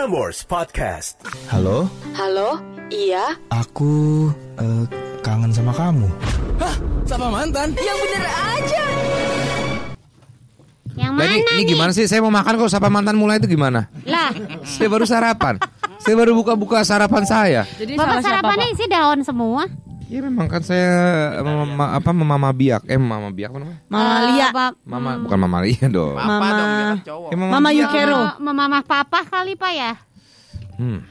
[0.00, 1.20] Prambors Podcast.
[1.52, 1.84] Halo,
[2.16, 2.56] Halo,
[2.88, 4.88] iya, aku eh,
[5.20, 6.08] kangen sama kamu.
[7.04, 7.76] Sama mantan?
[7.76, 8.84] yang bener aja.
[10.96, 11.64] Yang mana ini, ini nih?
[11.76, 12.08] gimana sih?
[12.08, 13.92] Saya mau makan kok sapa mantan mulai itu gimana?
[14.08, 14.32] Lah,
[14.64, 15.60] Saya baru sarapan.
[16.00, 17.62] saya baru buka-buka sarapan saya.
[17.76, 19.68] Jadi bapak sarapannya isi daun semua.
[20.10, 20.90] Ya memang kan saya
[21.38, 23.78] mama, apa mama biak eh mama biak apa namanya?
[23.86, 26.18] Mama Eh, Lia, Bap- Mama bukan mama Lia dong.
[26.18, 26.46] Mama,
[27.30, 27.78] Ya, Mama Biak.
[27.78, 28.22] Yukero.
[28.36, 29.92] Mama, mama papa kali pak ya?
[30.74, 31.06] Hmm,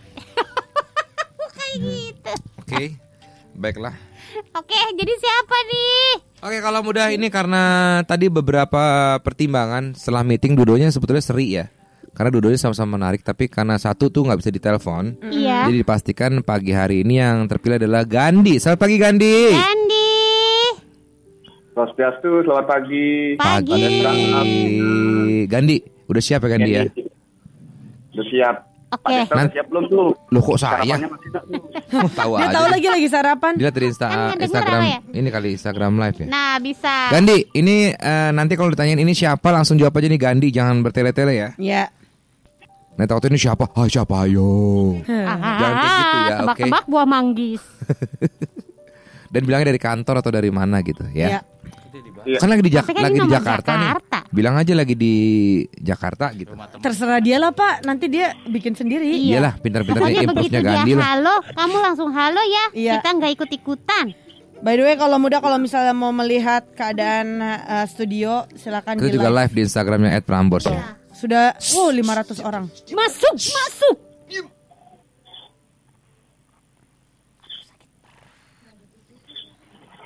[1.55, 2.33] Kayak gitu.
[2.59, 2.83] Oke.
[3.55, 3.95] Baiklah.
[4.51, 6.07] Oke, jadi siapa nih?
[6.39, 7.63] Oke kalau mudah ini karena
[8.03, 8.79] tadi beberapa
[9.19, 11.71] pertimbangan setelah meeting dudonya sebetulnya seri ya.
[12.09, 15.23] Karena dudonya sama-sama menarik tapi karena satu tuh nggak bisa ditelepon.
[15.25, 15.65] Iya.
[15.65, 18.57] Jadi dipastikan pagi hari ini yang terpilih adalah Gandhi.
[18.57, 19.37] Selamat pagi Gandhi.
[19.49, 20.07] Andy.
[21.71, 23.09] Swastiastu, selamat pagi.
[23.35, 23.83] Pagi.
[25.45, 26.83] Gandhi, udah siap ya Gandhi ya?
[28.11, 28.55] Udah siap.
[28.89, 29.05] Oke.
[29.05, 30.09] Pak Desta udah siap belum tuh?
[30.33, 30.95] Loh kok saya?
[32.19, 32.53] Tahu Dia aja.
[32.53, 33.53] tahu lagi lagi sarapan.
[33.53, 34.97] Dilihat dari Insta- Kan Instagram ya?
[35.13, 36.27] ini kali Instagram live ya.
[36.27, 36.95] Nah, bisa.
[37.09, 41.33] Gandhi, ini eh, nanti kalau ditanyain ini siapa langsung jawab aja nih Gandhi, jangan bertele-tele
[41.33, 41.49] ya.
[41.55, 41.83] Ya.
[42.99, 43.71] Nah takut ini siapa?
[43.71, 44.51] Ah siapa ayo.
[45.07, 46.35] Jangan kayak gitu ya, oke.
[46.43, 47.63] Tebak-tebak buah manggis.
[49.33, 51.39] Dan bilangnya dari kantor atau dari mana gitu ya.
[51.39, 51.41] Ya.
[52.35, 54.19] Kan lagi di, Jak- kan lagi di Jakarta, Jakarta.
[54.19, 54.35] nih.
[54.35, 55.15] Bilang aja lagi di
[55.71, 56.51] Jakarta gitu.
[56.83, 57.87] Terserah dia lah Pak.
[57.87, 59.07] Nanti dia bikin sendiri.
[59.07, 59.39] Iya.
[59.39, 61.05] Iyalah, pintar-pintar Pokoknya begitu improve-nya dia Gandhi lah.
[61.15, 62.65] halo, kamu langsung halo ya.
[62.75, 62.93] Iya.
[62.99, 64.05] Kita nggak ikut-ikutan.
[64.59, 69.15] By the way, kalau muda kalau misalnya mau melihat keadaan uh, studio, silakan Kita di
[69.15, 69.47] juga live.
[69.47, 70.98] live di Instagramnya @prambors ya.
[71.19, 72.71] Sudah, oh 500 orang.
[72.95, 73.95] Masuk, masuk.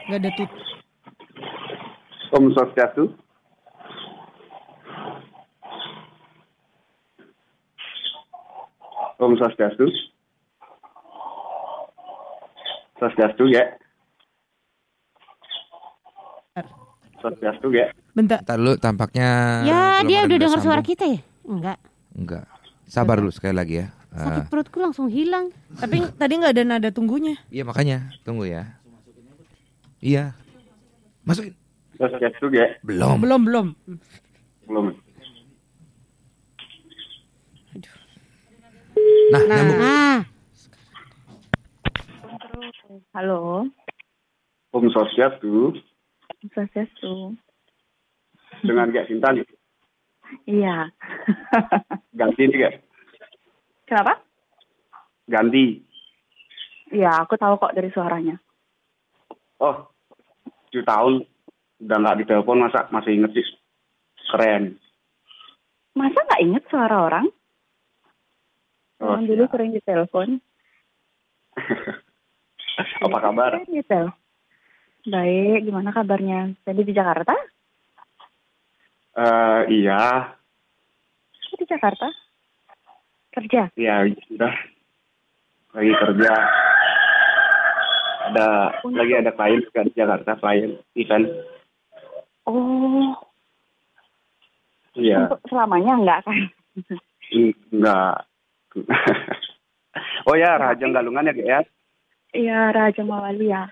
[0.10, 0.50] Gak ada tut.
[2.34, 3.04] Om Swastiastu.
[9.22, 9.86] Om Swastiastu.
[12.98, 13.64] Swastiastu ya.
[17.22, 17.94] Swastiastu ya.
[18.14, 18.46] Bentar.
[18.46, 19.30] Ntar dulu tampaknya
[19.66, 21.20] ya, dia udah dengar suara kita ya?
[21.50, 21.78] Enggak.
[22.14, 22.46] Enggak.
[22.86, 23.88] Sabar dulu sekali lagi ya.
[24.14, 25.50] Eh, Sakit perutku langsung hilang.
[25.74, 27.42] Tapi tadi nggak ada nada tunggunya.
[27.50, 28.78] Iya makanya, tunggu ya.
[29.98, 30.38] Iya.
[31.26, 31.58] Masukin.
[31.98, 32.78] Swastiastu ya.
[32.86, 33.18] Belum.
[33.18, 33.68] Belum, belum.
[34.70, 34.86] Belum.
[39.34, 39.80] Nah, nyambung.
[39.82, 40.20] Nah,
[43.14, 43.66] Halo,
[44.74, 45.74] Om Swastiastu
[46.54, 47.38] Swastiastu.
[48.68, 49.46] dengan Gak Sinta nih.
[50.48, 50.90] Iya.
[52.20, 52.74] Ganti nih Gak.
[53.86, 54.14] Kenapa?
[55.28, 55.84] Ganti.
[56.94, 58.38] Iya, aku tahu kok dari suaranya.
[59.58, 59.88] Oh,
[60.72, 61.14] 7 tahun
[61.84, 63.48] udah nggak ditelepon masa masih inget sih.
[64.32, 64.78] Keren.
[65.94, 67.28] Masa nggak inget suara orang?
[69.04, 70.30] Oh, Yang dulu sering ditelepon.
[73.06, 73.62] Apa kabar?
[75.04, 76.56] Baik, gimana kabarnya?
[76.64, 77.36] Tadi di Jakarta?
[79.14, 80.34] Eh iya,
[81.54, 82.10] di Jakarta?
[83.34, 83.70] Kerja?
[83.78, 84.54] iya sudah
[85.74, 86.34] lagi kerja.
[88.24, 88.48] Ada
[88.90, 91.28] lagi ada klien juga di Jakarta, klien event.
[92.50, 93.14] Oh,
[94.94, 96.38] Iya, untuk selamanya enggak kan?
[97.34, 98.18] En- enggak.
[100.30, 101.60] oh ya, Raja Galungan ya, ya?
[102.34, 103.70] Iya, Raja Mawali ya.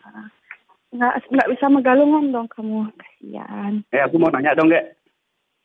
[0.94, 2.90] Nggak, nggak bisa megalungan dong kamu.
[2.98, 3.86] Kasihan.
[3.94, 5.01] Eh, aku mau nanya dong, Gak.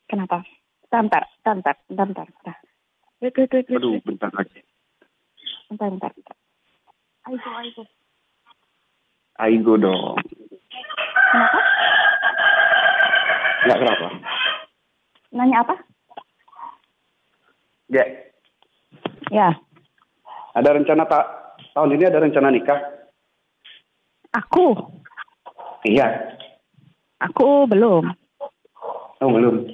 [0.06, 0.42] Kenapa?
[0.86, 2.56] Bentar, bentar, bentar, bentar.
[3.74, 4.60] Aduh, bentar lagi.
[5.66, 6.36] Bentar, bentar, bentar.
[7.26, 7.82] Ayo, ayo.
[9.36, 10.16] Aigo dong.
[11.26, 11.58] Kenapa?
[13.66, 14.06] Enggak kenapa?
[15.34, 15.74] Nanya apa?
[17.86, 18.08] Gak,
[19.30, 19.50] Ya,
[20.54, 21.26] ada rencana tak
[21.74, 22.78] tahun ini ada rencana nikah?
[24.30, 24.70] aku.
[25.82, 26.06] Iya.
[27.18, 28.06] Aku belum.
[29.18, 29.66] Oh, belum.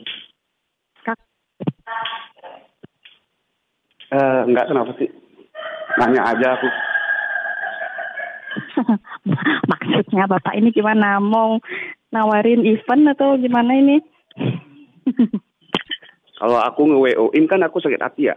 [1.03, 1.21] Kak-
[4.13, 5.09] Eh, enggak kenapa sih?
[5.97, 6.69] Nanya aja aku.
[9.73, 11.17] Maksudnya Bapak ini gimana?
[11.17, 11.57] Mau
[12.13, 14.05] nawarin event atau gimana ini?
[16.43, 18.37] Kalau aku nge-WO-in kan aku sakit hati ya.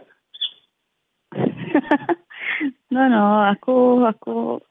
[2.94, 4.62] no, no, aku aku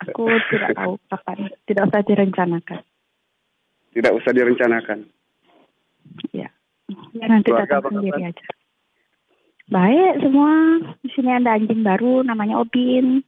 [0.00, 1.52] aku tidak tahu kapan.
[1.68, 2.80] Tidak usah direncanakan.
[3.92, 5.04] Tidak usah direncanakan.
[6.32, 6.48] Ya.
[7.12, 8.59] Ya nanti Keluarga datang sendiri aja.
[9.70, 10.82] Baik semua.
[10.98, 13.22] Di sini ada anjing baru namanya Obin.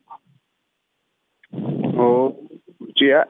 [1.94, 2.34] Oh,
[2.82, 3.22] lucu ya.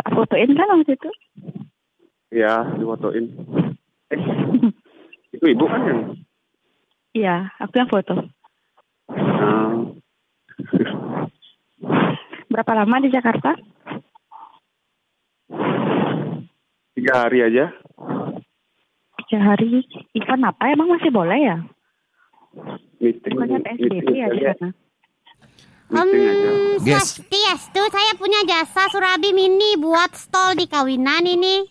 [0.00, 1.10] Tak fotoin kan waktu itu?
[2.32, 3.28] Ya, difotoin.
[4.08, 4.20] Eh,
[5.36, 6.00] itu ibu kan yang
[7.12, 8.16] Iya, aku yang foto.
[12.48, 13.52] Berapa lama di Jakarta?
[16.96, 17.68] tiga hari aja.
[19.28, 19.84] Tiga hari.
[20.16, 20.72] Event apa?
[20.72, 21.56] Emang masih boleh ya?
[23.02, 23.32] Meeting.
[23.34, 24.54] Bukannya PSBB meeting ya di sana?
[24.54, 24.70] Aja.
[25.92, 27.18] Hmm, Guys.
[27.18, 31.68] Swastiastu, saya punya jasa Surabi Mini buat stall di kawinan ini.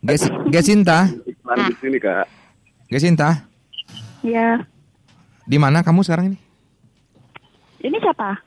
[0.00, 2.26] Guys, guys Sinta, Iklan di sini kak.
[2.86, 3.44] guys Sinta,
[4.22, 4.62] Iya.
[5.44, 6.38] di mana kamu sekarang ini?
[7.80, 8.38] Ini siapa?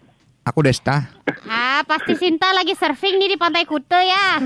[0.42, 1.06] Aku Desta.
[1.46, 4.42] Ah, pasti Sinta lagi surfing nih di Pantai Kute ya.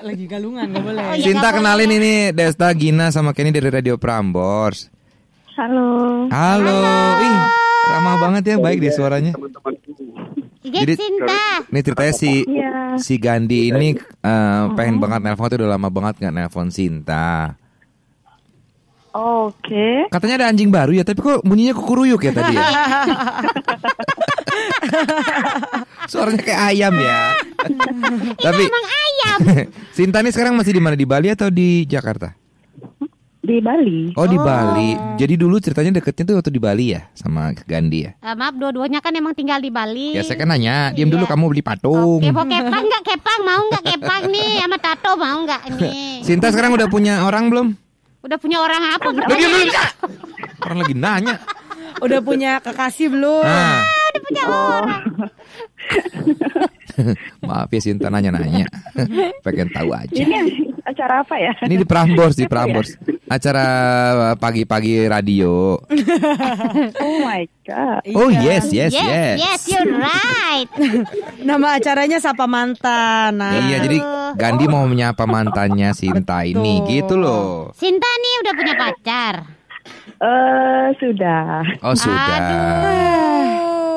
[0.00, 1.02] Lagi galungan nggak boleh.
[1.02, 1.98] Oh, iya, Sinta kenalin boleh.
[1.98, 4.88] ini Desta, Gina sama Kenny dari Radio Prambors.
[5.60, 6.24] Halo.
[6.32, 6.78] Halo,
[7.20, 7.36] ih
[7.86, 9.36] ramah banget ya, baik di suaranya.
[9.36, 9.92] Teman-temanku.
[10.62, 11.36] Iya, Jadi- Sinta.
[11.68, 12.72] Ini ceritanya si Iya.
[12.96, 17.60] si Gandhi ini eh, pengen banget nelpon tuh udah lama banget nggak nelpon Sinta.
[19.12, 20.08] Oke.
[20.08, 22.64] Katanya ada anjing baru ya, tapi kok bunyinya kukuruyuk ya tadi ya?
[26.10, 27.36] Suaranya kayak ayam ya.
[28.38, 29.38] tapi Emang ayam.
[29.96, 30.96] Sinta nih sekarang masih di mana?
[30.96, 32.39] Di Bali atau di Jakarta?
[33.40, 34.12] Di Bali.
[34.14, 34.92] Oh, di Bali.
[35.16, 38.12] Jadi dulu ceritanya deketnya tuh waktu di Bali ya sama Gandhi ya.
[38.20, 40.12] Ah, maaf, dua-duanya kan emang tinggal di Bali.
[40.12, 41.32] Ya saya kan nanya, diam dulu Iya.
[41.32, 42.20] kamu beli patung.
[42.20, 43.40] Oke, mau kepang nggak kepang?
[43.40, 44.60] Mau nggak kepang nih?
[44.60, 46.20] Sama tato mau nggak nih?
[46.20, 47.66] Sinta sekarang udah punya orang belum?
[48.20, 49.08] Udah punya orang apa?
[49.08, 49.72] Udah diam dulu.
[49.72, 49.90] Kak.
[50.60, 51.36] Orang lagi nanya.
[52.00, 53.40] Udah punya kekasih belum?
[53.40, 55.02] Nah, Udah punya orang.
[57.40, 58.68] maaf ya Sinta nanya-nanya.
[59.40, 60.12] Pengen tahu aja.
[60.12, 60.59] Ini
[60.90, 61.52] acara apa ya?
[61.62, 62.98] Ini di Prambors, di Prambors.
[63.26, 63.64] Acara
[64.36, 65.78] pagi-pagi radio.
[67.00, 68.02] Oh my god.
[68.12, 69.36] Oh yes, yes, Yes, yes.
[69.38, 70.68] yes, you're right.
[71.48, 73.38] Nama acaranya Sapa Mantan.
[73.38, 73.98] Nah, Iya, jadi
[74.34, 77.70] Gandhi mau menyapa mantannya Sinta ini, gitu loh.
[77.74, 79.34] Sinta nih udah punya pacar.
[80.20, 81.64] Eh sudah.
[81.80, 82.38] Oh sudah.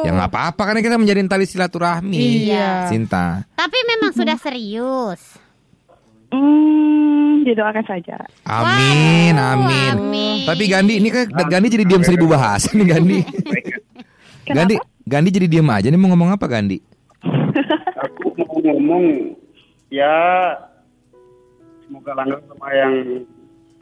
[0.03, 2.47] Ya nggak apa-apa karena kita menjalin tali silaturahmi.
[2.47, 2.87] Iya.
[2.87, 3.47] Sinta.
[3.55, 5.19] Tapi memang sudah serius.
[6.33, 8.17] Hmm, didoakan saja.
[8.49, 9.93] Amin, amin.
[10.01, 10.35] amin.
[10.49, 13.21] Tapi Gandhi ini kan Gandhi jadi diam seribu bahasa nih Gandhi.
[14.49, 14.75] Gandhi,
[15.05, 16.81] Gandhi jadi diam aja nih mau ngomong apa Gandhi?
[18.01, 19.37] Aku mau ngomong
[19.93, 20.17] ya
[21.85, 22.93] semoga langgeng sama yang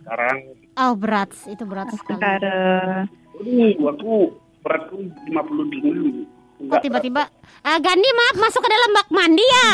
[0.04, 0.38] sekarang.
[0.76, 2.20] Oh berat, itu berat sekali.
[2.20, 3.08] Sekarang.
[3.40, 4.14] Aduh, aku
[4.60, 4.96] beratku
[5.32, 6.41] 55.
[6.62, 7.24] Kok tiba-tiba
[7.62, 9.68] Ah, Gandhi maaf masuk ke dalam bak mandi ya.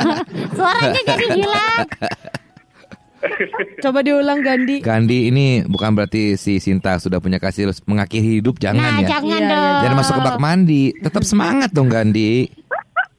[0.56, 1.84] Suaranya jadi hilang.
[3.82, 4.80] Coba diulang Gandhi.
[4.80, 9.08] Gandhi ini bukan berarti si Sinta sudah punya kasih mengakhiri hidup jangan Nah, ya.
[9.12, 9.80] jangan Iya, iya, dong.
[9.84, 10.82] Jangan masuk ke bak mandi.
[10.96, 12.48] Tetap semangat dong Gandhi.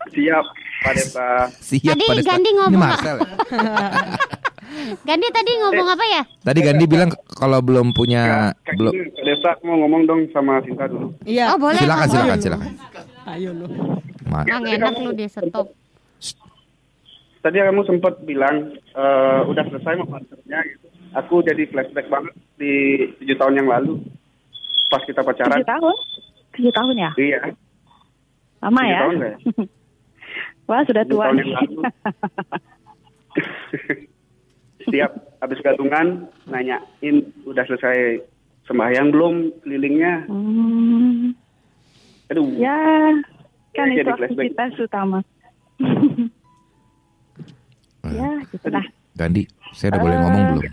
[0.10, 0.46] Siap,
[0.82, 1.28] Pak Desa.
[1.54, 3.18] Siap Tadi Gandhi Ini ngomong Marcel.
[4.78, 6.22] Gandhi tadi ngomong apa ya?
[6.44, 11.12] Tadi Gandhi bilang kalau belum punya belum Desa, mau ngomong dong sama Sinta dulu.
[11.26, 11.52] Iya.
[11.52, 11.82] Oh boleh.
[11.82, 12.72] silakan silakan silakan.
[13.28, 13.68] Ayo lu.
[14.30, 15.68] Ma- Emang enak lu di stop.
[17.42, 20.88] Tadi kamu sempat bilang eh, udah selesai mau konsernya gitu.
[21.16, 22.74] Aku jadi flashback banget di
[23.24, 24.04] tujuh tahun yang lalu
[24.92, 25.60] pas kita pacaran.
[25.60, 25.96] Tujuh tahun?
[26.56, 27.12] Tujuh tahun ya?
[27.16, 27.40] Iya.
[28.62, 29.00] Lama tujuh ya?
[29.00, 29.34] tahun ya?
[30.68, 31.56] Wah sudah tua tahun nih.
[34.88, 36.08] Setiap habis gadungan
[36.46, 38.24] nanyain udah selesai
[38.64, 40.24] sembahyang belum kelilingnya.
[40.26, 41.36] Hmm,
[42.28, 42.48] Aduh.
[42.56, 42.76] ya,
[43.72, 44.32] kan Ya, itu flashback.
[44.50, 45.20] aktivitas utama.
[48.08, 48.86] ya, gitu lah.
[49.14, 50.64] Gandhi, saya udah boleh ngomong belum?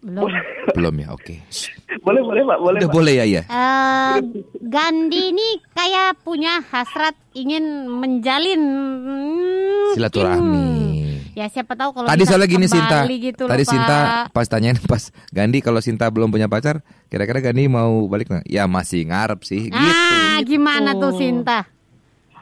[0.00, 0.30] Belum.
[0.72, 1.34] Belum ya, oke.
[1.48, 1.68] Shh.
[2.06, 2.96] Boleh boleh Pak, boleh Udah Pak.
[2.96, 3.42] boleh ya ya.
[3.44, 4.16] Eh,
[4.62, 8.62] Gandhi ini kayak punya hasrat ingin menjalin
[9.04, 10.99] hmm, Silaturahmi.
[11.32, 13.06] Ya siapa tahu kalau Tadi soalnya gini Sinta.
[13.06, 13.70] gitu Tadi Pak.
[13.70, 13.98] Sinta
[14.30, 18.44] pas tanyain pas Gandhi kalau Sinta belum punya pacar, kira-kira Gandhi mau balik nggak?
[18.46, 19.70] Ya masih ngarep sih.
[19.70, 19.76] Gitu.
[19.76, 21.66] Ah, gimana tuh Sinta?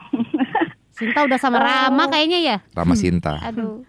[0.97, 2.57] Sinta udah sama Rama kayaknya ya?
[2.73, 3.39] Rama Sinta.
[3.41, 3.85] Aduh.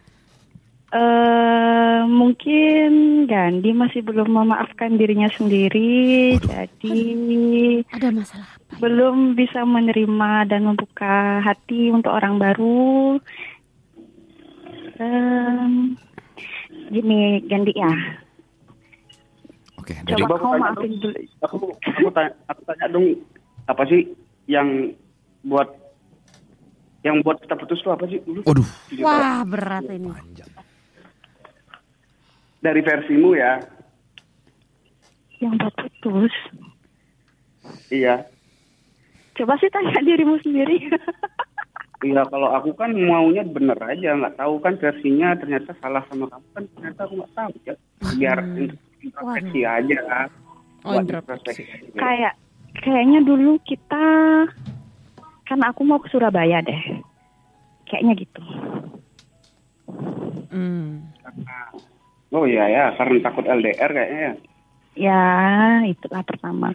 [0.90, 2.90] eh mungkin
[3.24, 6.98] Gandhi masih belum memaafkan dirinya sendiri, jadi
[7.94, 8.74] Ada masalah apa?
[8.82, 13.22] belum bisa menerima dan membuka hati untuk orang baru.
[15.00, 15.96] Em,
[16.92, 17.88] gini Gandhi ya,
[19.80, 21.18] Oke, dari coba aku kamu tanya maafin dulu.
[21.40, 23.06] Aku aku tanya, aku tanya dong
[23.64, 24.12] apa sih
[24.44, 24.92] yang
[25.40, 25.72] buat
[27.00, 28.44] yang buat kita putus tuh apa sih dulu?
[28.44, 28.68] Waduh.
[29.00, 30.12] Wah, berat ini.
[32.60, 33.56] Dari versimu ya.
[35.40, 36.34] Yang buat putus.
[37.88, 38.28] Iya.
[39.32, 40.76] Coba sih tanya dirimu sendiri.
[42.00, 46.46] Iya, kalau aku kan maunya bener aja, nggak tahu kan versinya ternyata salah sama kamu
[46.56, 47.74] kan ternyata aku nggak tahu ya.
[48.16, 48.38] Biar
[49.04, 50.28] introspeksi aja kan.
[50.88, 51.68] Oh, introspeksi.
[51.92, 52.40] Kayak
[52.80, 54.04] kayaknya dulu kita
[55.44, 57.04] kan aku mau ke Surabaya deh.
[57.84, 58.42] Kayaknya gitu.
[60.48, 61.04] Hmm.
[62.32, 64.34] Oh iya ya, karena takut LDR kayaknya ya.
[64.98, 65.24] Ya,
[65.84, 66.72] itulah pertama.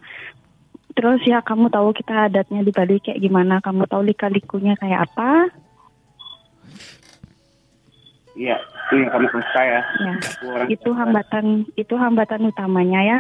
[0.96, 3.60] Terus ya kamu tahu kita adatnya di Bali kayak gimana?
[3.60, 5.52] Kamu tahu lika-likunya kayak apa?
[8.36, 9.82] Iya, itu yang kamu suka ya.
[9.84, 10.12] Ya,
[10.48, 13.20] orang itu hambatan itu hambatan utamanya ya.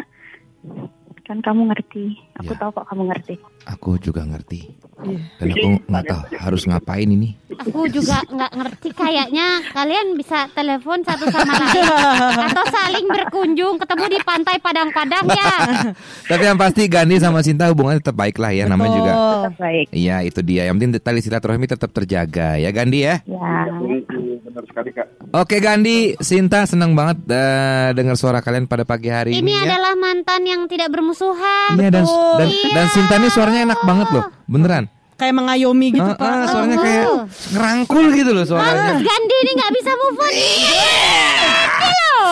[1.27, 2.15] Kan kamu ngerti.
[2.35, 2.59] Aku Ya.
[2.59, 3.35] tahu kok kamu ngerti.
[3.65, 4.59] Aku juga ngerti.
[5.03, 5.19] Iya.
[5.39, 7.35] Dan aku nggak tahu harus ngapain ini.
[7.55, 11.83] Aku juga nggak ngerti kayaknya kalian bisa telepon satu sama lain
[12.51, 15.51] atau saling berkunjung ketemu di pantai Padang-Padang ya.
[16.31, 19.11] Tapi yang pasti Gandhi sama Sinta hubungannya tetap baik lah ya namanya juga.
[19.11, 19.35] Betul.
[19.35, 19.85] Tetap baik.
[19.95, 20.61] Iya itu dia.
[20.67, 23.15] Yang penting tali silaturahmi tetap terjaga ya Gandhi ya.
[23.23, 23.51] Ya.
[23.71, 25.07] Thank you, benar sekali kak.
[25.35, 29.43] Oke Gandhi, Sinta senang banget eh, dengar suara kalian pada pagi hari ini.
[29.43, 29.59] Ini ya.
[29.67, 31.75] adalah mantan yang tidak bermusuhan.
[31.75, 32.24] Iya dan, Betul.
[32.35, 32.69] Dan Iya.
[32.71, 34.85] dan Sinta ini suaranya enak banget loh, beneran.
[35.15, 36.27] Kayak mengayomi gitu, Ah, Pak.
[36.27, 37.05] ah, suaranya kayak
[37.49, 38.99] ngerangkul gitu loh suaranya.
[38.99, 40.33] Gandhi ini nggak bisa move on.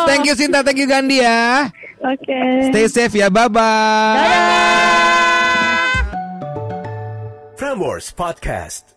[0.03, 1.71] Thank you Sinta, thank you Gandhi ya.
[2.03, 2.39] Oke.
[2.69, 4.19] Stay safe ya, bye bye.
[7.55, 8.92] Prambors Podcast.